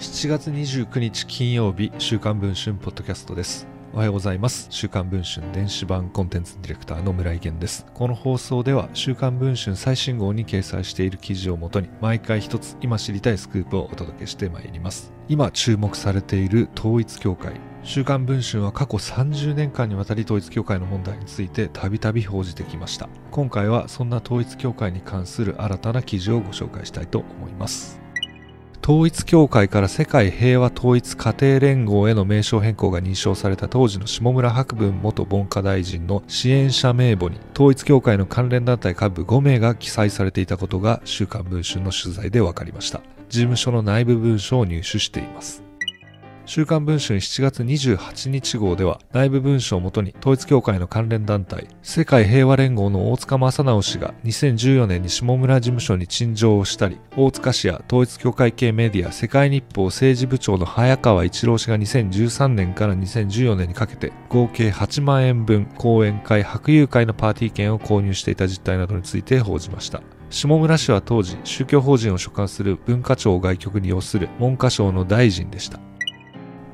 [0.00, 3.66] 7月29日金曜日週刊文春ポッドキャストです。
[3.92, 4.66] おはようございます。
[4.70, 7.84] 週刊文春電子版コンテンツディレクターの村井源です。
[7.92, 15.12] この放送では週刊文春最新号に掲載している記事をもとに毎回一つ今知りたいスクープをお届けしてまいります。
[15.28, 17.52] 今注目されている統一教会。
[17.82, 23.10] 週刊文春は過去30年間にわたり統一教会の問題についてたびたび報じてきました。
[23.30, 28.00] 今回はそんな統一教会に関する新たな記事をご紹介したいと思います。
[28.92, 43.00] 統一教会から世界平和統一家庭連合への名称変更が認証された当時の下村博文元文科大臣の支援者名簿に統一教会の関連団体幹部5名が記載されていたことが週刊文春の取材で分かりました。
[43.28, 45.69] 事務所の内部文書を入手しています。
[46.52, 70.02] 週刊文春7月28日号では内部文書をもとに統一教会の関連団体世界平和連合の大塚正直氏が2014年に下村事務所に陳情をしたり大塚氏や統一教会系メディア世界日報政治部長の早川一郎氏が2013年から2014年にかけて合計8万円分講演会博友会のパーティー券を購入していた実態などについて報じました。
[70.30, 75.78] 下村氏は当時宗教法人を所管する文化庁外局に要する文科省の大臣でした。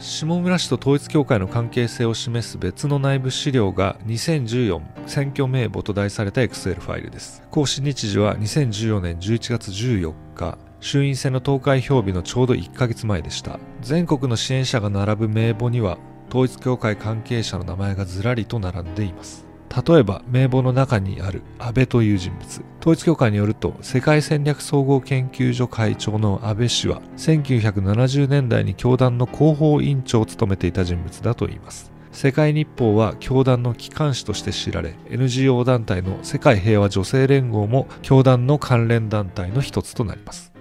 [0.00, 7.42] 下村氏と統一教会の関係性を示す別の内部資料が2014選挙名簿と題された Excel ファイルです。
[7.50, 13.60] 更新日時は2014年11月14日、衆院選の投開票日のちょうど1ヶ月前でした。
[13.82, 15.98] 全国の支援者が並ぶ名簿には、
[16.30, 19.49] 統一教会関係者の名前がずらりと並んでいます。
[19.70, 22.64] 例えば名簿の中にある安倍という人物。
[22.80, 31.92] 統一教会によると世界戦略総合研究所会長の安倍氏は1970年代に教団の広報委員長を務めていた人物だといいます。
[32.10, 40.52] 世界日報は教団の機関紙として知られ NGO 団体の世界平和女性連合も教団の関連団体の一つとなります。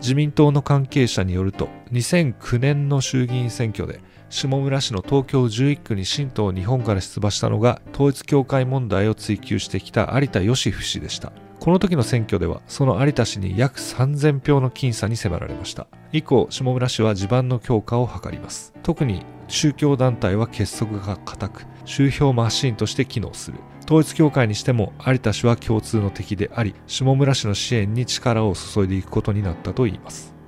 [0.00, 11.32] 自民党の関係者によると2009年の衆議院選挙で下村市の東京11区に新党日本から出馬したのが統一教会問題を追及してきた有田義夫氏でした。
[11.58, 15.88] この時の選挙ではその有田氏に約3000票の僅差に迫られました。
[16.12, 18.72] 以降下村氏は地盤の強化を図ります。
[18.84, 23.58] 特に宗教団体は結束が固く周票マシーンとして機能する。
[23.84, 30.39] 統一教会にしても有田氏は共通の敵であり下村氏の支援に力を注いでいくことになったといいます。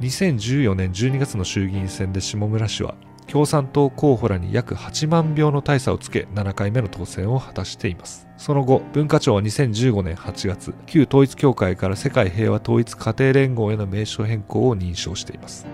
[0.00, 2.94] 2014年12月の衆議院選で下村氏は
[3.26, 8.28] 共産党候補らに約8万票の大差をつけ7回目の当選を果たしています。
[8.36, 15.66] その後文化庁は2015年8月旧統一教会から世界平和統一家庭連合への名称変更を認証しています。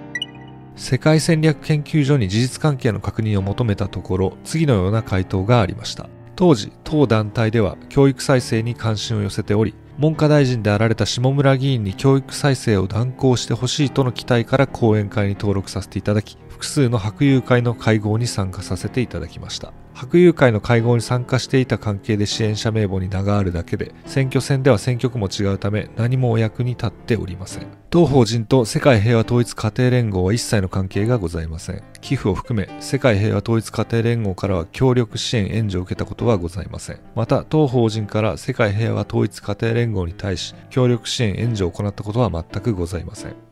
[0.77, 6.09] 世界戦略研究所に事実関係の確認を求めたところ次のような回答がありました。
[6.35, 19.73] 当時当団体では教育再生に関心を寄せており文科大臣であられた下村議員に教育再生を断行してほしいとの期待から講演会に登録させていただき複数の白友会の会合に参加させていただきました。
[19.95, 27.67] 白友会の会合に参加していた関係で支援者名簿に名があるだけで選挙戦では選挙区も違うため何もお役に立っておりません。
[27.91, 31.83] 当法人と世界平和統一家庭連合は一切の関係がございません。
[32.01, 37.01] 寄付を含め世界平和統一家庭連合からは協力支援援助を受けたことはございません。
[37.17, 43.52] また当法人から世界平和統一家庭連合に対し協力支援援助を行ったことは全くございません。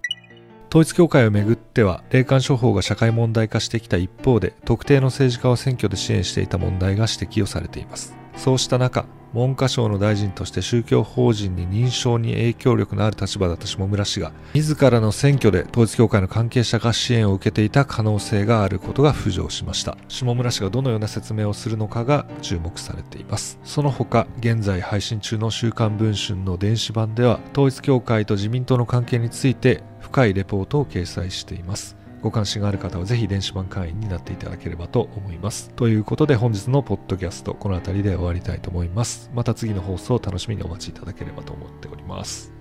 [0.70, 8.14] 統一教会をめぐっては霊感商法が社会問題化してきた一方で特定の政治家を選挙で支援していた問題が指摘をされています。
[8.36, 9.04] そうした中
[9.34, 19.97] 文科省の大臣として宗教法人に認証に影響力のある立場だった下村氏が自らの選挙で統一教会の関係者が支援を受けていた可能性があることが浮上しました。
[20.08, 23.58] 下村氏がどのような説明をするのかが注目されています。
[23.64, 35.71] その他現在配信中の週刊文春の電子版では統一教会と自民党の関係について深いレポートを掲載していますご関心がある方はぜひ電子版会員になっていただければと思います。
[35.71, 39.31] ということで本日のポッドキャストこの辺りで終わりたいと思います。
[39.34, 42.59] また次の放送を楽しみにお待ちいただければと思っております。